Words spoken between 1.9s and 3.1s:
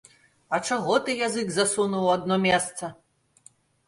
у адно месца?